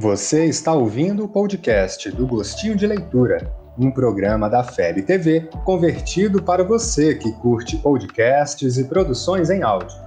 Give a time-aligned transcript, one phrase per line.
[0.00, 6.40] Você está ouvindo o podcast do Gostinho de Leitura, um programa da FEB TV convertido
[6.40, 9.98] para você que curte podcasts e produções em áudio.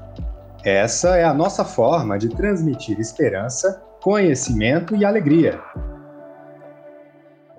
[0.64, 5.62] Essa é a nossa forma de transmitir esperança, conhecimento e alegria.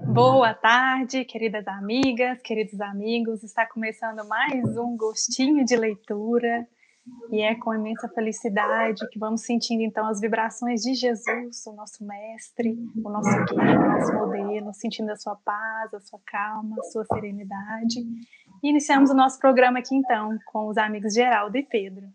[0.00, 3.42] Boa tarde, queridas amigas, queridos amigos.
[3.42, 6.66] Está começando mais um Gostinho de Leitura.
[7.30, 12.04] E é com imensa felicidade que vamos sentindo então as vibrações de Jesus, o nosso
[12.04, 16.84] mestre, o nosso guia, o nosso modelo, sentindo a sua paz, a sua calma, a
[16.84, 18.00] sua serenidade.
[18.62, 22.06] E iniciamos o nosso programa aqui então com os amigos Geraldo e Pedro.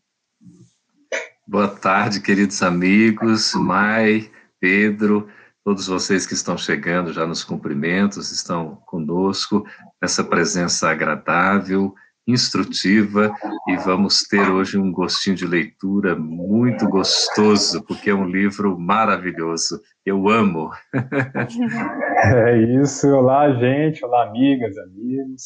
[1.45, 4.29] Boa tarde, queridos amigos, Mai,
[4.59, 5.29] Pedro,
[5.63, 9.65] todos vocês que estão chegando já nos cumprimentos, estão conosco
[10.01, 11.93] nessa presença agradável
[12.27, 13.33] instrutiva
[13.69, 19.81] e vamos ter hoje um gostinho de leitura muito gostoso, porque é um livro maravilhoso.
[20.05, 20.69] Eu amo.
[22.35, 23.07] é isso.
[23.07, 24.03] Olá, gente.
[24.03, 25.43] Olá, amigas, amigos.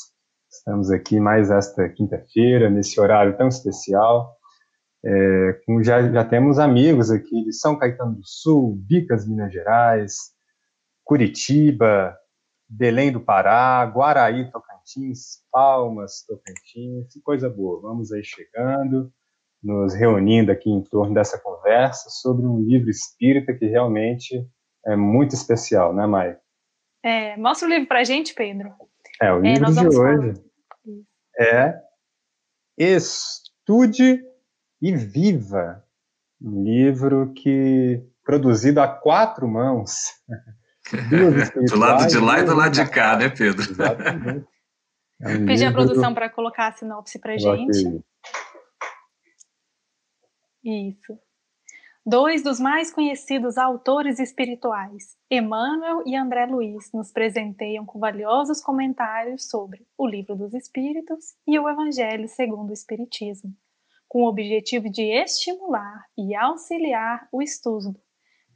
[0.51, 4.35] Estamos aqui mais esta quinta-feira, nesse horário tão especial.
[5.05, 10.15] É, já, já temos amigos aqui de São Caetano do Sul, Bicas, Minas Gerais,
[11.03, 12.15] Curitiba,
[12.67, 14.70] Belém do Pará, Guaraí, Tocantins,
[15.51, 17.81] Palmas, Tocantins, que coisa boa.
[17.81, 19.11] Vamos aí chegando,
[19.61, 24.45] nos reunindo aqui em torno dessa conversa sobre um livro espírita que realmente
[24.85, 26.37] é muito especial, né, Mai?
[27.03, 28.73] É, mostra o livro para a gente, Pedro.
[29.21, 31.01] É, o é, livro é, de hoje falar.
[31.39, 31.81] é
[32.77, 34.23] Estude
[34.81, 35.83] e Viva,
[36.41, 39.91] um livro que produzido a quatro mãos
[41.69, 43.61] do lado de lá e do lado de cá, né, Pedro?
[43.61, 44.45] Exatamente.
[45.23, 48.03] É um Pedir a produção para colocar a sinopse para gente.
[50.63, 51.17] Isso.
[52.05, 59.47] Dois dos mais conhecidos autores espirituais, Emmanuel e André Luiz, nos presenteiam com valiosos comentários
[59.47, 63.55] sobre o Livro dos Espíritos e o Evangelho segundo o Espiritismo,
[64.07, 67.95] com o objetivo de estimular e auxiliar o estudo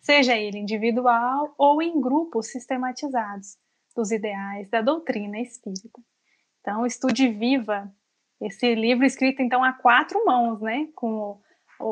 [0.06, 3.58] seja ele individual ou em grupos sistematizados,
[3.96, 6.00] dos ideais da doutrina espírita.
[6.66, 7.88] Então, estude viva
[8.42, 11.40] esse livro escrito então a quatro mãos, né, com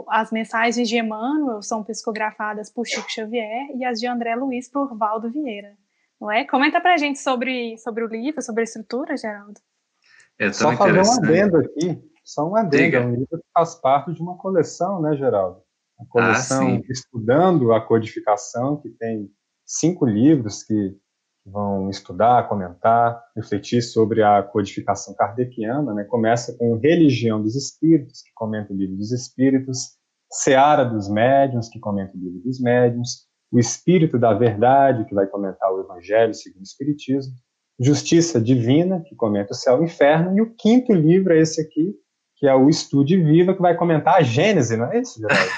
[0.10, 4.98] as mensagens de Emmanuel são psicografadas por Chico Xavier e as de André Luiz por
[4.98, 5.78] Valdo Vieira,
[6.20, 6.44] não é?
[6.44, 9.60] Comenta para a gente sobre, sobre o livro, sobre a estrutura, Geraldo.
[10.40, 12.98] É só fazer um adendo aqui, só um adendo, Diga.
[12.98, 15.62] é um livro que faz parte de uma coleção, né, Geraldo?
[16.00, 19.30] a coleção ah, Estudando a Codificação, que tem
[19.66, 20.98] cinco livros que
[21.46, 25.94] vão estudar, comentar, refletir sobre a codificação kardeciana.
[25.94, 26.04] Né?
[26.06, 29.98] Começa com Religião dos Espíritos, que comenta o livro dos Espíritos,
[30.32, 35.28] Seara dos Médiuns, que comenta o livro dos Médiuns, O Espírito da Verdade, que vai
[35.28, 37.34] comentar o Evangelho segundo o Espiritismo,
[37.80, 41.62] Justiça Divina, que comenta o céu e o inferno, e o quinto livro é esse
[41.62, 41.94] aqui,
[42.44, 45.50] que é o Estude Viva, que vai comentar a Gênese, não é isso, Geraldo?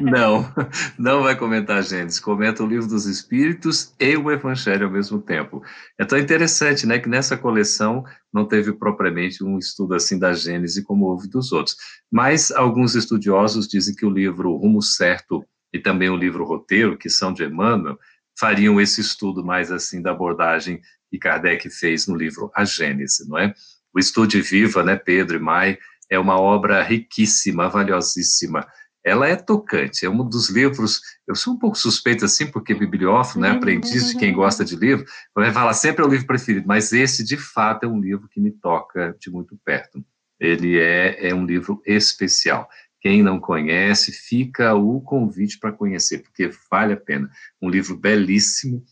[0.00, 0.54] não,
[0.98, 5.20] não vai comentar a Gênese, comenta o Livro dos Espíritos e o Evangelho ao mesmo
[5.20, 5.62] tempo.
[6.00, 8.02] É tão interessante, né, que nessa coleção
[8.32, 11.76] não teve propriamente um estudo assim da Gênese como houve dos outros,
[12.10, 17.10] mas alguns estudiosos dizem que o livro Rumo Certo e também o livro Roteiro, que
[17.10, 17.98] são de Emmanuel,
[18.40, 20.80] fariam esse estudo mais assim da abordagem
[21.10, 23.52] que Kardec fez no livro A Gênese, não é?
[23.94, 25.78] O Estude Viva, né, Pedro e Mai,
[26.10, 28.66] é uma obra riquíssima, valiosíssima.
[29.04, 31.00] Ela é tocante, é um dos livros.
[31.28, 35.04] Eu sou um pouco suspeito assim, porque bibliófilo, né, aprendiz de quem gosta de livro,
[35.34, 38.40] vai falar sempre é o livro preferido, mas esse, de fato, é um livro que
[38.40, 40.02] me toca de muito perto.
[40.40, 42.68] Ele é, é um livro especial.
[43.00, 47.30] Quem não conhece, fica o convite para conhecer, porque vale a pena.
[47.60, 48.82] Um livro belíssimo,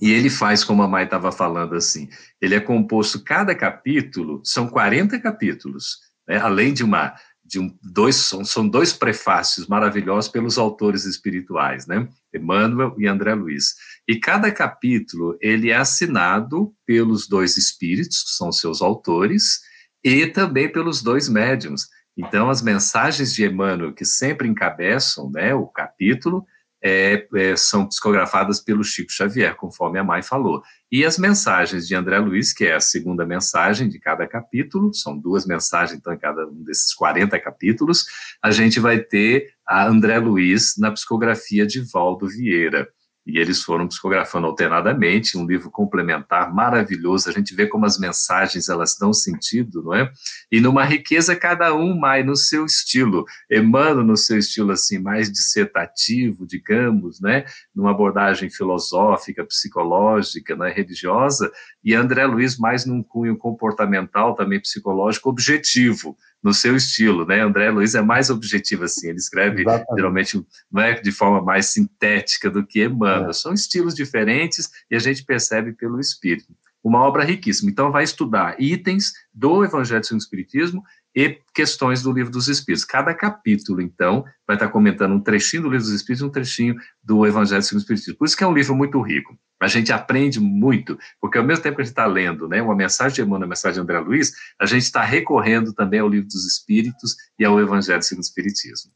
[0.00, 2.08] e ele faz, como a Mai estava falando assim,
[2.40, 5.98] ele é composto, cada capítulo, são 40 capítulos,
[6.28, 6.36] né?
[6.38, 12.06] além de uma, de um, dois, são, são dois prefácios maravilhosos pelos autores espirituais, né?
[12.34, 13.74] Emmanuel e André Luiz.
[14.06, 19.60] E cada capítulo, ele é assinado pelos dois espíritos, que são seus autores,
[20.04, 21.86] e também pelos dois médiums.
[22.16, 26.44] Então, as mensagens de Emmanuel, que sempre encabeçam né, o capítulo,
[26.86, 30.62] é, é, são psicografadas pelo Chico Xavier, conforme a Mai falou.
[30.90, 35.18] E as mensagens de André Luiz, que é a segunda mensagem de cada capítulo, são
[35.18, 38.06] duas mensagens, então, em cada um desses 40 capítulos,
[38.40, 42.88] a gente vai ter a André Luiz na psicografia de Valdo Vieira.
[43.26, 48.68] E eles foram psicografando alternadamente, um livro complementar maravilhoso, a gente vê como as mensagens
[48.68, 50.12] elas dão sentido, não é?
[50.50, 55.30] E numa riqueza cada um mais no seu estilo, Emmanuel no seu estilo assim mais
[55.30, 57.44] dissertativo, digamos, né?
[57.74, 60.70] Numa abordagem filosófica, psicológica, né?
[60.70, 61.50] religiosa,
[61.86, 67.40] e André Luiz mais num cunho comportamental, também psicológico, objetivo, no seu estilo, né?
[67.40, 69.94] André Luiz é mais objetivo assim, ele escreve Exatamente.
[69.94, 73.30] geralmente não é de forma mais sintética do que Emmanuel.
[73.30, 73.32] É.
[73.32, 76.52] São estilos diferentes e a gente percebe pelo espírito.
[76.82, 77.70] Uma obra riquíssima.
[77.70, 80.82] Então vai estudar itens do Evangelho segundo o Espiritismo
[81.16, 82.84] e questões do Livro dos Espíritos.
[82.84, 86.76] Cada capítulo, então, vai estar comentando um trechinho do Livro dos Espíritos e um trechinho
[87.02, 88.18] do Evangelho segundo o Espiritismo.
[88.18, 89.34] Por isso que é um livro muito rico.
[89.58, 92.76] A gente aprende muito, porque ao mesmo tempo que a gente está lendo né, uma
[92.76, 96.28] mensagem de Emmanuel, uma mensagem de André Luiz, a gente está recorrendo também ao Livro
[96.28, 98.92] dos Espíritos e ao Evangelho segundo o Espiritismo.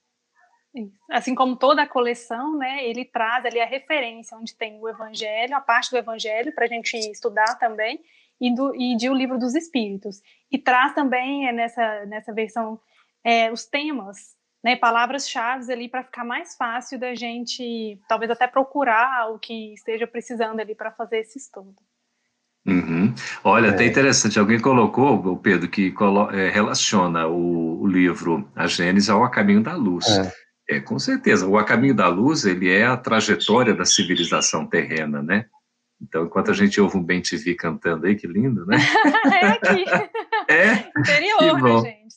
[1.11, 5.57] Assim como toda a coleção, né, ele traz ali a referência onde tem o Evangelho,
[5.57, 7.99] a parte do Evangelho para a gente estudar também,
[8.41, 10.23] e, do, e de O Livro dos Espíritos.
[10.51, 12.81] E traz também é, nessa, nessa versão
[13.25, 14.35] é, os temas,
[14.65, 20.07] né, palavras-chave ali para ficar mais fácil da gente, talvez até procurar o que esteja
[20.07, 21.77] precisando ali para fazer esse estudo.
[22.67, 23.15] Uhum.
[23.43, 23.71] Olha, é.
[23.71, 29.09] até interessante, alguém colocou, o Pedro, que colo é, relaciona o, o, livro A Gênesis
[29.09, 30.07] ao A Caminho da Luz.
[30.07, 30.77] É.
[30.77, 30.81] é.
[30.81, 35.47] com certeza, o A Caminho da Luz, ele é a trajetória da civilização terrena, né?
[36.01, 38.77] Então, enquanto a gente ouve um Bem TV cantando aí, que lindo, né?
[39.41, 39.85] é aqui.
[40.49, 40.91] É?
[40.99, 42.17] Interior, né, gente?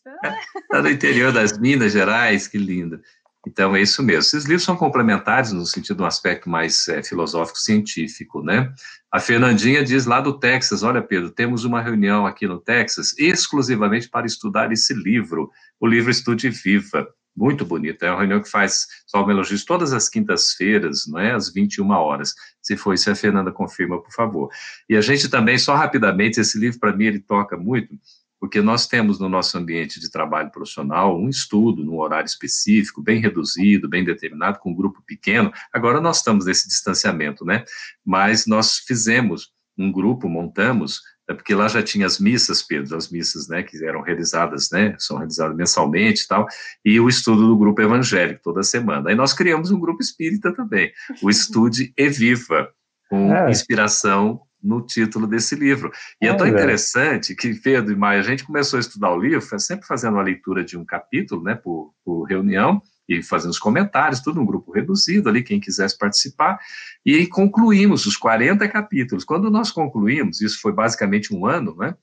[0.56, 3.00] Está no interior das Minas Gerais, que lindo.
[3.46, 4.22] Então, é isso mesmo.
[4.22, 8.74] Esses livros são complementares no sentido de um aspecto mais é, filosófico, científico, né?
[9.12, 14.10] A Fernandinha diz lá do Texas, olha, Pedro, temos uma reunião aqui no Texas exclusivamente
[14.10, 17.08] para estudar esse livro, o livro Estude Viva.
[17.36, 18.04] Muito bonito.
[18.04, 21.32] É uma reunião que faz só elogios todas as quintas-feiras, não é?
[21.32, 22.34] Às 21 horas.
[22.62, 24.50] Se for isso, a Fernanda confirma, por favor.
[24.88, 27.98] E a gente também, só rapidamente, esse livro, para mim, ele toca muito,
[28.40, 33.20] porque nós temos no nosso ambiente de trabalho profissional um estudo num horário específico, bem
[33.20, 35.52] reduzido, bem determinado, com um grupo pequeno.
[35.72, 37.64] Agora nós estamos nesse distanciamento, né?
[38.06, 43.10] Mas nós fizemos um grupo, montamos é porque lá já tinha as missas, Pedro, as
[43.10, 46.48] missas, né, que eram realizadas, né, são realizadas mensalmente e tal,
[46.84, 49.10] e o estudo do grupo evangélico toda semana.
[49.10, 50.92] Aí nós criamos um grupo espírita também,
[51.22, 52.70] o Estude e Viva,
[53.10, 53.50] com é.
[53.50, 55.92] inspiração no título desse livro.
[56.22, 59.20] E é, é tão interessante que Pedro e Maia, a gente começou a estudar o
[59.20, 63.60] livro, sempre fazendo uma leitura de um capítulo, né, por, por reunião, e fazendo os
[63.60, 66.60] comentários, tudo um grupo reduzido ali, quem quisesse participar,
[67.06, 69.26] e concluímos os 40 capítulos.
[69.26, 71.96] Quando nós concluímos, isso foi basicamente um ano, né,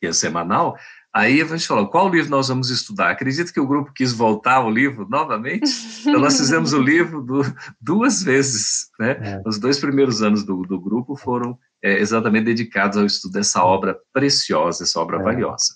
[0.00, 0.76] que é semanal,
[1.12, 3.10] aí a gente falou, qual livro nós vamos estudar?
[3.10, 5.70] Acredito que o grupo quis voltar ao livro novamente,
[6.00, 7.42] então nós fizemos o livro do,
[7.80, 9.42] duas vezes, né, é.
[9.44, 13.98] os dois primeiros anos do, do grupo foram é, exatamente dedicados ao estudo dessa obra
[14.12, 15.22] preciosa, essa obra é.
[15.22, 15.74] valiosa.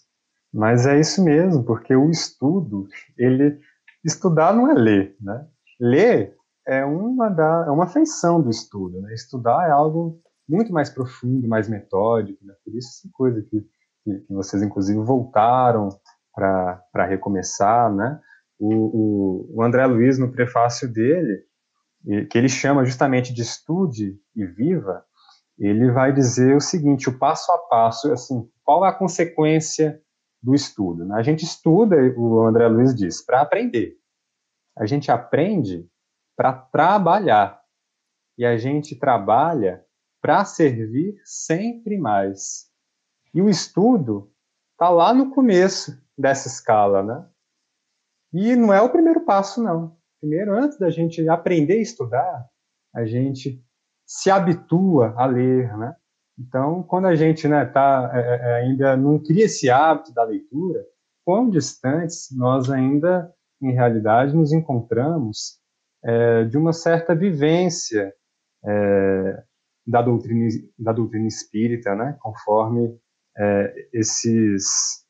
[0.53, 3.59] Mas é isso mesmo, porque o estudo, ele
[4.05, 5.47] estudar não é ler, né?
[5.81, 6.37] Ler
[6.67, 9.15] é uma da é uma feição do estudo, né?
[9.15, 12.55] Estudar é algo muito mais profundo, mais metódico, né?
[12.65, 13.61] Por isso essa coisa que,
[14.05, 15.89] que, que vocês inclusive voltaram
[16.35, 18.21] para recomeçar, né?
[18.59, 21.45] O, o, o, André Luiz no prefácio dele,
[22.29, 25.05] que ele chama justamente de estude e viva,
[25.59, 30.01] ele vai dizer o seguinte, o passo a passo, assim, qual é a consequência
[30.43, 31.05] do estudo.
[31.05, 31.17] Né?
[31.17, 33.97] A gente estuda, o André Luiz diz, para aprender.
[34.77, 35.89] A gente aprende
[36.37, 37.61] para trabalhar.
[38.37, 39.85] E a gente trabalha
[40.23, 42.71] para servir sempre mais.
[43.35, 44.33] E o estudo
[44.73, 47.29] está lá no começo dessa escala, né?
[48.33, 49.97] E não é o primeiro passo, não.
[50.21, 52.49] Primeiro, antes da gente aprender a estudar,
[52.95, 53.65] a gente
[54.07, 55.97] se habitua a ler, né?
[56.39, 60.23] Então, quando a gente né, tá, é, é, é, ainda não cria esse hábito da
[60.23, 60.85] leitura,
[61.25, 63.31] quão distantes nós ainda,
[63.61, 65.59] em realidade, nos encontramos
[66.05, 68.15] é, de uma certa vivência
[68.65, 69.43] é,
[69.85, 72.97] da, doutrina, da doutrina espírita, né, conforme
[73.37, 75.07] é, esses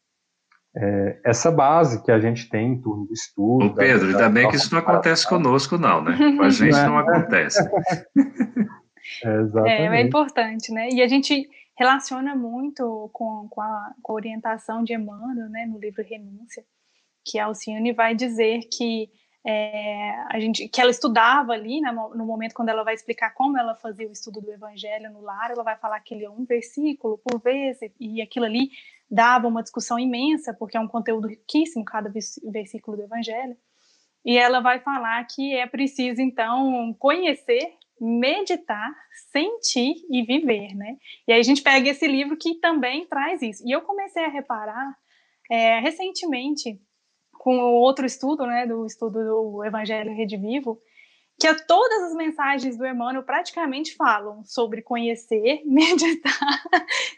[1.25, 3.66] essa base que a gente tem em torno do estudo.
[3.66, 6.16] Ô Pedro, da, ainda bem que isso não acontece conosco, não, né?
[6.16, 7.58] Com a gente não acontece.
[9.66, 10.88] É, é, importante, né?
[10.90, 15.78] E a gente relaciona muito com, com, a, com a orientação de Emmanuel, né, no
[15.78, 16.64] livro Renúncia,
[17.24, 19.08] que a Alcione vai dizer que
[19.46, 23.56] é, a gente, que ela estudava ali, né, no momento quando ela vai explicar como
[23.56, 26.44] ela fazia o estudo do Evangelho no lar, ela vai falar que ele é um
[26.44, 28.70] versículo por vez, e aquilo ali
[29.08, 32.12] dava uma discussão imensa, porque é um conteúdo riquíssimo cada
[32.44, 33.56] versículo do Evangelho.
[34.24, 38.95] E ela vai falar que é preciso, então, conhecer meditar,
[39.33, 40.97] sentir e viver, né?
[41.26, 43.62] E aí a gente pega esse livro que também traz isso.
[43.67, 44.97] E eu comecei a reparar
[45.50, 46.81] é, recentemente
[47.33, 50.81] com outro estudo, né, do estudo do Evangelho Rede Vivo,
[51.38, 56.62] que todas as mensagens do Emmanuel praticamente falam sobre conhecer, meditar,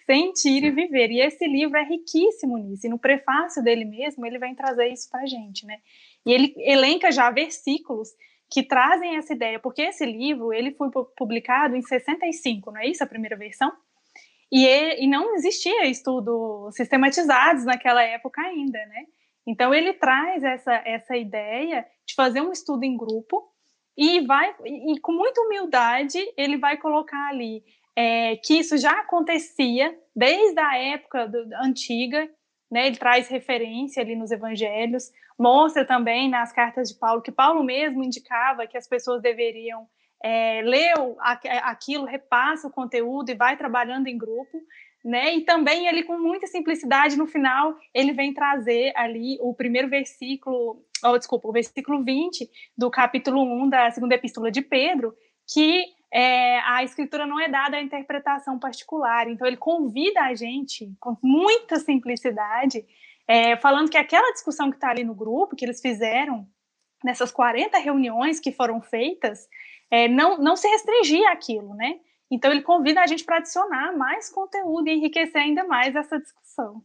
[0.05, 1.11] sentir e viver.
[1.11, 2.87] E esse livro é riquíssimo nisso.
[2.87, 5.79] E no prefácio dele mesmo, ele vem trazer isso para a gente, né?
[6.27, 8.11] E ele elenca já versículos
[8.51, 13.05] que trazem essa ideia, porque esse livro ele foi publicado em 65, não é isso
[13.05, 13.73] a primeira versão?
[14.53, 14.67] E,
[15.05, 19.05] e não existia estudos sistematizados naquela época ainda, né?
[19.47, 23.49] Então ele traz essa, essa ideia de fazer um estudo em grupo
[23.97, 27.63] e vai e, com muita humildade ele vai colocar ali
[27.97, 32.29] é, que isso já acontecia desde a época do, antiga,
[32.71, 32.87] né?
[32.87, 38.05] Ele traz referência ali nos evangelhos, mostra também nas cartas de Paulo que Paulo mesmo
[38.05, 39.87] indicava que as pessoas deveriam
[40.23, 40.93] é, ler
[41.63, 44.61] aquilo, repassa o conteúdo e vai trabalhando em grupo
[45.05, 45.35] né?
[45.35, 50.85] E também ele com muita simplicidade no final, ele vem trazer ali o primeiro versículo,
[51.03, 55.15] oh, desculpa, o versículo 20 do capítulo 1 da segunda epístola de Pedro,
[55.53, 59.29] que é, a escritura não é dada a interpretação particular.
[59.29, 62.85] Então ele convida a gente com muita simplicidade,
[63.27, 66.47] é, falando que aquela discussão que está ali no grupo, que eles fizeram
[67.05, 69.49] nessas 40 reuniões que foram feitas,
[69.91, 71.99] é, não, não se restringia àquilo, né?
[72.31, 76.81] Então, ele convida a gente para adicionar mais conteúdo e enriquecer ainda mais essa discussão.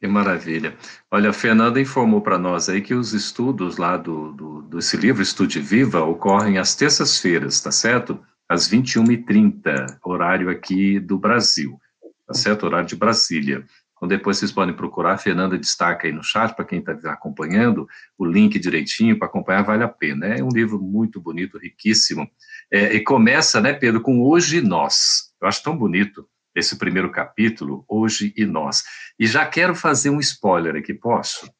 [0.00, 0.74] Que maravilha.
[1.10, 5.22] Olha, a Fernanda informou para nós aí que os estudos lá do, do, desse livro,
[5.22, 8.18] Estude Viva, ocorrem às terças-feiras, tá certo?
[8.48, 11.78] Às 21h30, horário aqui do Brasil,
[12.26, 12.64] tá certo?
[12.64, 13.62] Horário de Brasília.
[13.94, 17.86] Então, depois vocês podem procurar, a Fernanda destaca aí no chat, para quem está acompanhando,
[18.16, 20.28] o link direitinho para acompanhar, vale a pena.
[20.28, 22.26] É um livro muito bonito, riquíssimo.
[22.72, 25.30] É, e começa, né, Pedro, com Hoje Nós.
[25.42, 28.82] Eu acho tão bonito esse primeiro capítulo, Hoje e Nós.
[29.18, 31.50] E já quero fazer um spoiler aqui, posso?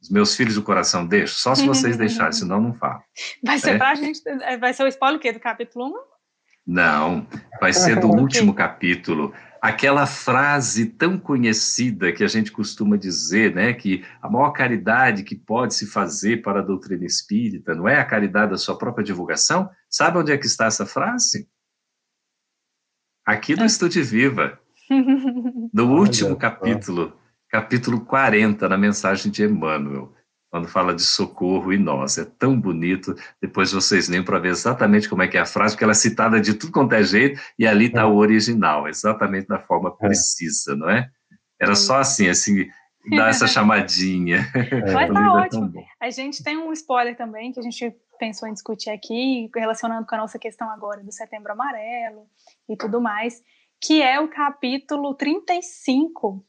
[0.00, 1.34] Os meus filhos do coração deixo?
[1.34, 3.02] Só se vocês deixarem, senão não falo.
[3.44, 3.78] Vai ser é?
[3.78, 5.32] pra gente, é, vai ser o spoiler o quê?
[5.32, 5.92] Do capítulo 1?
[6.66, 7.26] Não,
[7.60, 13.72] vai ser do último capítulo aquela frase tão conhecida que a gente costuma dizer, né,
[13.72, 18.04] que a maior caridade que pode se fazer para a doutrina espírita não é a
[18.04, 19.70] caridade da sua própria divulgação?
[19.88, 21.48] Sabe onde é que está essa frase?
[23.24, 24.58] Aqui no Estude Viva,
[25.72, 27.16] no último capítulo,
[27.48, 30.12] capítulo 40, na mensagem de Emmanuel
[30.52, 32.18] quando fala de socorro e nós.
[32.18, 33.14] É tão bonito.
[33.40, 35.94] Depois vocês leem para ver exatamente como é que é a frase, porque ela é
[35.94, 38.04] citada de tudo quanto é jeito, e ali está é.
[38.04, 40.06] o original, exatamente da forma é.
[40.06, 41.08] precisa, não é?
[41.58, 42.68] Era só assim, assim,
[43.16, 44.46] dar essa chamadinha.
[44.92, 45.72] Mas tá é ótimo.
[45.98, 50.14] A gente tem um spoiler também que a gente pensou em discutir aqui, relacionando com
[50.14, 52.24] a nossa questão agora do Setembro Amarelo
[52.68, 53.42] e tudo mais,
[53.80, 56.46] que é o capítulo 35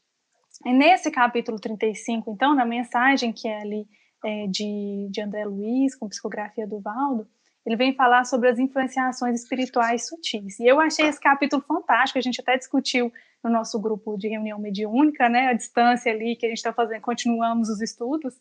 [0.64, 3.88] e nesse capítulo 35, então, na mensagem que é ali
[4.24, 7.28] é, de, de André Luiz, com psicografia do Valdo,
[7.66, 10.60] ele vem falar sobre as influenciações espirituais sutis.
[10.60, 13.12] E eu achei esse capítulo fantástico, a gente até discutiu
[13.44, 17.02] no nosso grupo de reunião mediúnica, né, a distância ali que a gente está fazendo,
[17.02, 18.40] continuamos os estudos,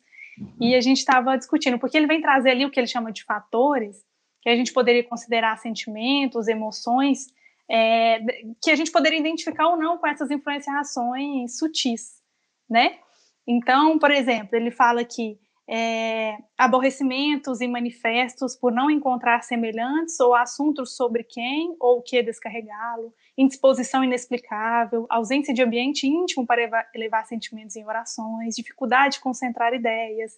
[0.61, 3.25] e a gente estava discutindo, porque ele vem trazer ali o que ele chama de
[3.25, 4.05] fatores,
[4.41, 7.27] que a gente poderia considerar sentimentos, emoções,
[7.71, 8.21] é,
[8.61, 12.21] que a gente poderia identificar ou não com essas influenciações sutis,
[12.69, 12.99] né?
[13.47, 20.35] Então, por exemplo, ele fala que é, aborrecimentos e manifestos por não encontrar semelhantes ou
[20.35, 26.89] assuntos sobre quem ou o que descarregá-lo, indisposição inexplicável, ausência de ambiente íntimo para elevar,
[26.95, 30.33] elevar sentimentos em orações, dificuldade de concentrar ideias.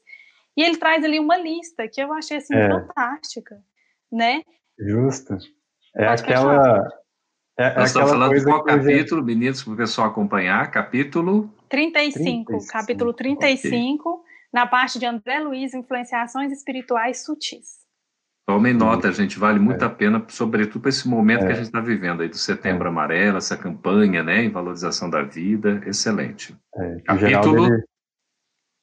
[0.57, 2.69] E ele traz ali uma lista que eu achei assim é.
[2.69, 3.61] fantástica,
[4.13, 4.43] né?
[4.79, 5.37] Justo.
[5.97, 7.05] É Pode aquela
[7.59, 9.27] é, é Nós estamos falando de qual capítulo, já...
[9.27, 10.71] meninos, para o pessoal acompanhar?
[10.71, 12.73] Capítulo 35, 35.
[12.73, 14.24] capítulo 35, okay.
[14.55, 17.83] Na parte de André Luiz, Influenciações Espirituais Sutis.
[18.47, 19.87] Tomem nota, gente, vale muito é.
[19.87, 21.47] a pena, sobretudo para esse momento é.
[21.47, 22.89] que a gente está vivendo aí do Setembro é.
[22.89, 26.57] Amarelo, essa campanha, né, em valorização da vida, excelente.
[26.77, 27.83] É, capítulo ele...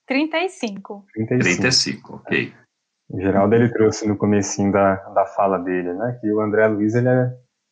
[0.08, 1.06] 35.
[1.14, 1.62] 35.
[1.62, 2.54] 35, ok.
[3.10, 6.96] O Geraldo ele trouxe no comecinho da, da fala dele, né, que o André Luiz
[6.96, 7.32] ele é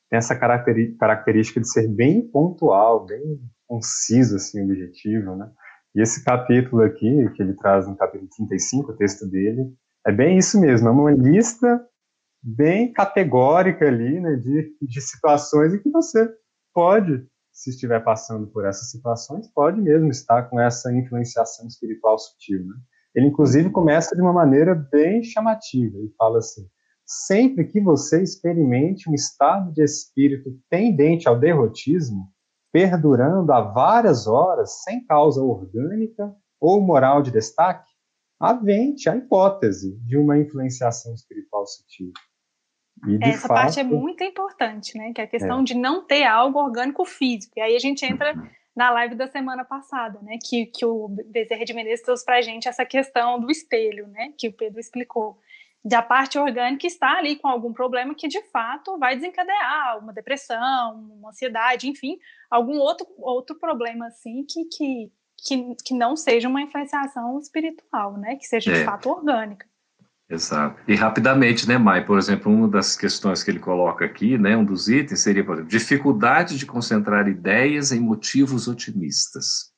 [0.09, 5.51] tem essa característica de ser bem pontual, bem conciso, assim, objetivo, né?
[5.99, 9.69] E esse capítulo aqui, que ele traz no capítulo 35, o texto dele,
[10.07, 11.85] é bem isso mesmo, é uma lista
[12.41, 16.25] bem categórica ali, né, de, de situações em que você
[16.73, 22.65] pode, se estiver passando por essas situações, pode mesmo estar com essa influenciação espiritual sutil,
[22.65, 22.75] né?
[23.13, 26.65] Ele, inclusive, começa de uma maneira bem chamativa, ele fala assim,
[27.05, 32.31] sempre que você experimente um estado de espírito tendente ao derrotismo,
[32.71, 37.91] perdurando há várias horas sem causa orgânica ou moral de destaque,
[38.39, 42.11] avente a hipótese de uma influenciação espiritual sutil.
[43.21, 45.13] Essa fato, parte é muito importante, né?
[45.13, 45.63] Que é a questão é.
[45.63, 47.53] de não ter algo orgânico físico.
[47.57, 48.47] E aí a gente entra uhum.
[48.75, 50.37] na live da semana passada, né?
[50.43, 54.33] Que, que o Bezerra de Menezes trouxe para a gente essa questão do espelho, né?
[54.37, 55.37] Que o Pedro explicou.
[55.83, 60.99] Da parte orgânica está ali com algum problema que de fato vai desencadear uma depressão,
[61.17, 62.17] uma ansiedade, enfim,
[62.51, 68.35] algum outro, outro problema assim que, que, que, que não seja uma influenciação espiritual, né?
[68.35, 68.85] Que seja de é.
[68.85, 69.65] fato orgânica.
[70.29, 70.79] Exato.
[70.87, 72.05] E rapidamente, né, Mai?
[72.05, 75.53] Por exemplo, uma das questões que ele coloca aqui, né, um dos itens seria, por
[75.55, 79.68] exemplo, dificuldade de concentrar ideias em motivos otimistas.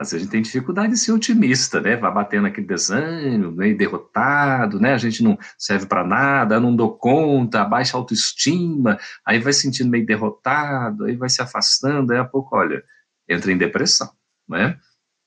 [0.00, 1.94] Às vezes a gente tem dificuldade de ser otimista, né?
[1.94, 4.94] Vai batendo aquele desânimo, meio derrotado, né?
[4.94, 10.06] A gente não serve para nada, não dou conta, baixa autoestima, aí vai sentindo meio
[10.06, 12.82] derrotado, aí vai se afastando, aí a pouco, olha,
[13.28, 14.10] entra em depressão,
[14.48, 14.78] né?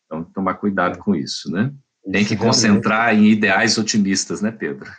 [0.08, 1.72] Então, tomar cuidado com isso, né?
[2.12, 4.90] Tem que concentrar em ideais otimistas, né, Pedro?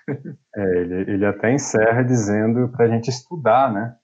[0.57, 3.97] É, ele, ele até encerra dizendo para a gente estudar, né?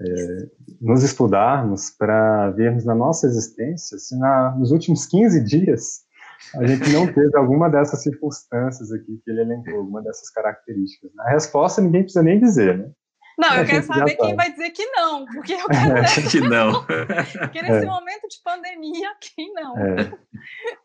[0.00, 0.48] É,
[0.80, 6.06] nos estudarmos para vermos na nossa existência se na, nos últimos 15 dias
[6.54, 11.10] a gente não teve alguma dessas circunstâncias aqui que ele elencou, alguma dessas características.
[11.18, 12.90] A resposta ninguém precisa nem dizer, né?
[13.38, 16.40] Não, eu quero saber quem vai dizer que não, porque eu quero é, saber que
[16.40, 16.84] não.
[16.86, 17.86] porque nesse é.
[17.86, 19.78] momento de pandemia, quem não?
[19.78, 20.12] É.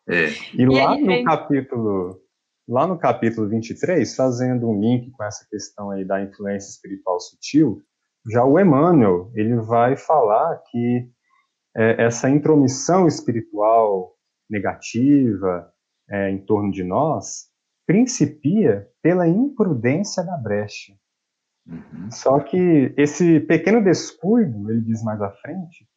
[0.09, 0.27] É.
[0.53, 1.23] E, e lá aí, no aí...
[1.23, 2.19] capítulo
[2.67, 7.81] lá no capítulo 23, fazendo um link com essa questão aí da influência espiritual sutil,
[8.31, 11.09] já o Emmanuel, ele vai falar que
[11.75, 14.13] é, essa intromissão espiritual
[14.49, 15.71] negativa
[16.09, 17.51] é, em torno de nós
[17.85, 20.93] principia pela imprudência da brecha.
[21.67, 22.11] Uhum.
[22.11, 25.87] Só que esse pequeno descuido, ele diz mais à frente,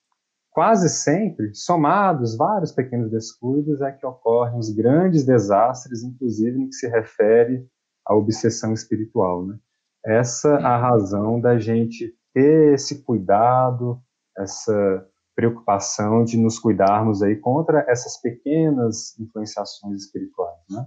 [0.51, 6.75] quase sempre, somados vários pequenos descuidos, é que ocorrem os grandes desastres, inclusive no que
[6.75, 7.67] se refere
[8.05, 9.47] à obsessão espiritual.
[9.47, 9.59] Né?
[10.05, 10.83] Essa é a uhum.
[10.83, 13.99] razão da gente ter esse cuidado,
[14.37, 20.85] essa preocupação de nos cuidarmos aí contra essas pequenas influenciações espirituais, né?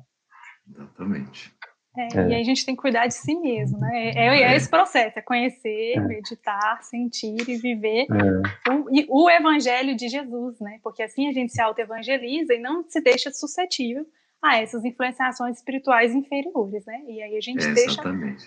[0.69, 1.51] Exatamente.
[1.97, 2.29] É, é.
[2.29, 4.09] E aí a gente tem que cuidar de si mesmo, né?
[4.09, 5.99] É, é, é esse processo, é conhecer, é.
[5.99, 8.71] meditar, sentir e viver é.
[8.71, 10.79] o, o, evangelho de Jesus, né?
[10.83, 14.05] Porque assim a gente se auto-evangeliza e não se deixa suscetível
[14.41, 17.01] a essas influenciações espirituais inferiores, né?
[17.07, 18.01] E aí a gente deixa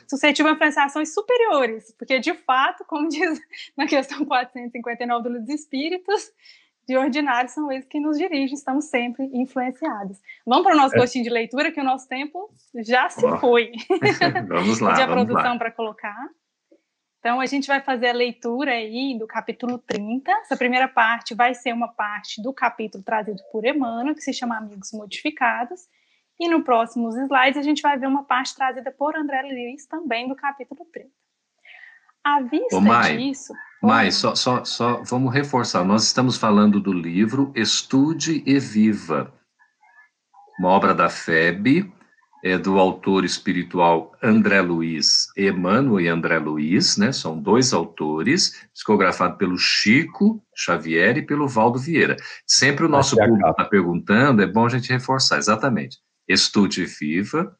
[0.08, 3.40] suscetível a influenciações superiores, porque de fato, como diz
[3.76, 6.32] na questão 459 do Livro dos Espíritos,
[6.86, 10.18] de ordinário são eles que nos dirigem, estamos sempre influenciados.
[10.46, 10.98] Vamos para o nosso é.
[10.98, 12.50] gostinho de leitura, que o nosso tempo
[12.84, 13.38] já se oh.
[13.38, 13.70] foi.
[14.48, 14.90] vamos lá.
[14.90, 16.28] Pedir a produção para colocar.
[17.22, 20.28] Então, a gente vai fazer a leitura aí do capítulo 30.
[20.28, 24.58] Essa primeira parte vai ser uma parte do capítulo trazido por Emmanuel, que se chama
[24.58, 25.82] Amigos Modificados.
[26.40, 30.26] E no próximos slides, a gente vai ver uma parte trazida por André Luiz, também
[30.26, 31.08] do capítulo 30.
[32.24, 33.52] À vista Ô, Mai, disso.
[33.80, 35.84] Mai, só, só, só vamos reforçar.
[35.84, 39.32] Nós estamos falando do livro Estude e Viva,
[40.58, 41.88] uma obra da FEB,
[42.42, 47.12] é do autor espiritual André Luiz, Emmanuel e André Luiz, né?
[47.12, 52.16] São dois autores, psicografado pelo Chico Xavier e pelo Valdo Vieira.
[52.46, 55.98] Sempre o nosso público está perguntando, é bom a gente reforçar, exatamente.
[56.26, 57.56] Estude e Viva,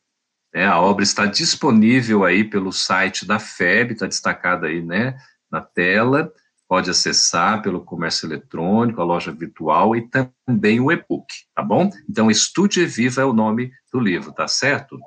[0.53, 0.66] né?
[0.66, 5.16] A obra está disponível aí pelo site da FEB, está destacada aí, né,
[5.51, 6.33] na tela.
[6.73, 11.91] Pode acessar pelo comércio eletrônico, a loja virtual e também o e-book, tá bom?
[12.09, 14.99] Então, Estude Viva é o nome do livro, tá certo?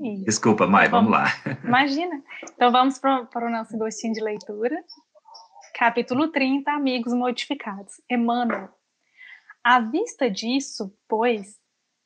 [0.00, 0.24] Isso.
[0.24, 1.58] Desculpa, Mai, vamos, vamos, lá.
[1.62, 2.22] Imagina.
[2.54, 4.82] Então, vamos para o nosso gostinho de leitura.
[5.74, 8.00] Capítulo 30, Amigos Modificados.
[8.10, 8.70] Emmanuel.
[9.62, 11.58] À vista disso, pois,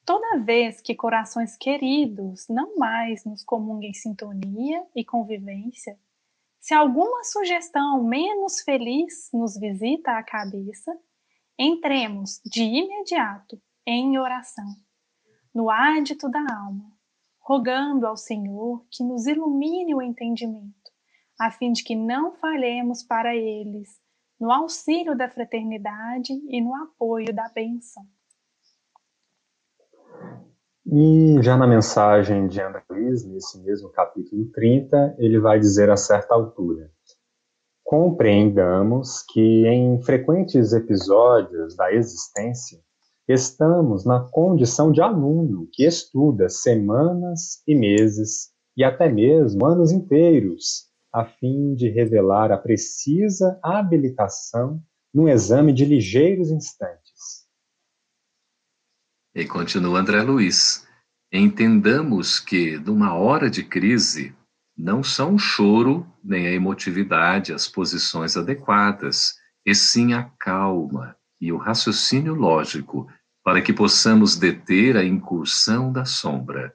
[0.05, 5.97] Toda vez que corações queridos não mais nos comunguem sintonia e convivência,
[6.63, 10.97] se alguma sugestão menos feliz nos visita a cabeça,
[11.59, 14.69] entremos de imediato em oração,
[15.53, 16.97] no ádito da alma,
[17.41, 20.93] rogando ao Senhor que nos ilumine o entendimento,
[21.37, 24.01] a fim de que não falhemos para eles
[24.39, 28.05] no auxílio da fraternidade e no apoio da bênção.
[30.85, 35.97] E já na mensagem de André Luiz, nesse mesmo capítulo 30, ele vai dizer a
[35.97, 36.91] certa altura:
[37.85, 42.81] Compreendamos que em frequentes episódios da existência,
[43.29, 50.89] estamos na condição de aluno que estuda semanas e meses e até mesmo anos inteiros,
[51.13, 54.83] a fim de revelar a precisa habilitação
[55.15, 57.02] num exame de ligeiros instantes.
[59.35, 60.87] E continua André Luiz.
[61.33, 64.35] Entendamos que, numa hora de crise,
[64.77, 71.53] não são o choro nem a emotividade as posições adequadas, e sim a calma e
[71.53, 73.09] o raciocínio lógico
[73.45, 76.75] para que possamos deter a incursão da sombra.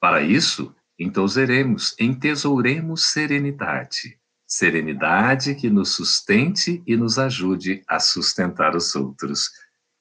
[0.00, 8.94] Para isso, entoseremos, entesouremos serenidade, serenidade que nos sustente e nos ajude a sustentar os
[8.94, 9.50] outros.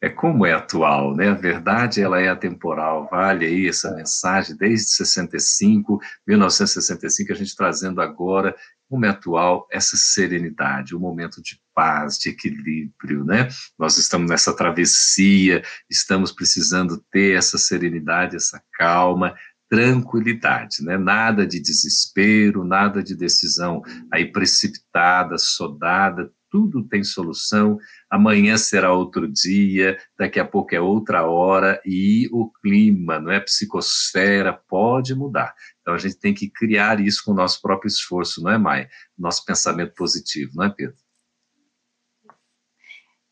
[0.04, 1.30] É como é atual, né?
[1.30, 3.08] A verdade, ela é atemporal.
[3.10, 8.56] Vale aí essa mensagem desde 65, 1965, a gente trazendo agora
[8.90, 13.48] como é atual essa serenidade, um momento de paz, de equilíbrio, né?
[13.78, 19.36] Nós estamos nessa travessia, estamos precisando ter essa serenidade, essa calma,
[19.70, 20.98] tranquilidade, né?
[20.98, 27.78] Nada de desespero, nada de decisão aí precipitada, sodada, tudo tem solução.
[28.10, 33.40] Amanhã será outro dia, daqui a pouco é outra hora e o clima, não é?
[33.40, 35.56] Psicosfera pode mudar.
[35.80, 38.88] Então a gente tem que criar isso com o nosso próprio esforço, não é, Mai?
[39.18, 40.96] Nosso pensamento positivo, não é, Pedro?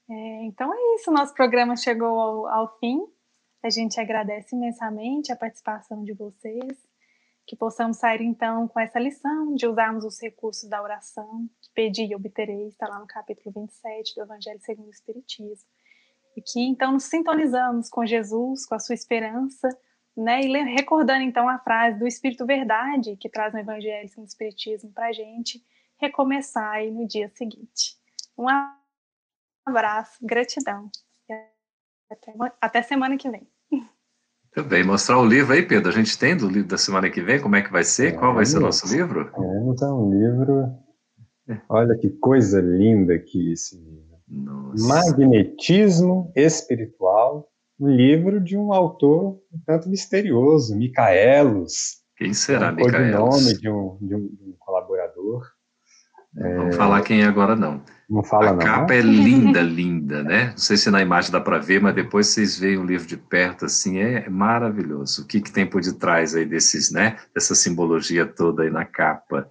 [0.10, 2.99] É, então é isso, nosso programa chegou ao, ao fim.
[3.63, 6.88] A gente agradece imensamente a participação de vocês,
[7.49, 12.05] que possamos sair então com essa lição de usarmos os recursos da oração, que pedi
[12.05, 15.67] e obterei, está lá no capítulo 27 do Evangelho segundo o Espiritismo.
[16.38, 19.67] E que então nos sintonizamos com Jesus, com a sua esperança,
[20.15, 20.41] né?
[20.41, 24.91] E recordando então a frase do Espírito Verdade, que traz no Evangelho segundo o Espiritismo
[24.91, 25.59] para a gente,
[25.97, 27.97] recomeçar aí no dia seguinte.
[28.38, 28.45] Um
[29.65, 30.91] abraço, gratidão
[32.12, 32.31] até,
[32.62, 33.49] até semana que vem.
[34.55, 35.89] Muito bem, mostrar o livro aí, Pedro.
[35.89, 38.13] A gente tem do livro da semana que vem, como é que vai ser?
[38.13, 39.29] É, Qual vai ser o nosso livro?
[39.35, 40.67] É, é um livro.
[41.69, 44.09] Olha que coisa linda aqui esse livro.
[44.27, 44.88] Nossa.
[44.88, 47.47] Magnetismo Espiritual,
[47.79, 51.99] um livro de um autor um tanto misterioso, Micaelos.
[52.17, 53.43] Quem será, é um Micaelos?
[53.45, 54.29] nome de um, de um.
[56.39, 57.82] Não vamos falar quem é agora, não.
[58.10, 58.62] Não fala, a não.
[58.62, 60.47] A capa é linda, linda, né?
[60.52, 63.17] Não sei se na imagem dá para ver, mas depois vocês veem o livro de
[63.17, 65.23] perto, assim, é maravilhoso.
[65.23, 67.17] O que, que tem por detrás aí desses, né?
[67.36, 69.47] Dessa simbologia toda aí na capa.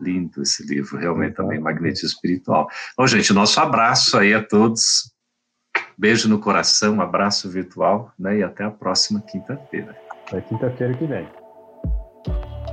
[0.00, 2.68] Lindo esse livro, realmente também magnetismo espiritual.
[2.96, 5.12] Bom, gente, nosso abraço aí a todos.
[5.98, 8.38] Beijo no coração, abraço virtual, né?
[8.38, 9.96] E até a próxima quinta-feira.
[10.28, 11.28] Até quinta-feira que vem.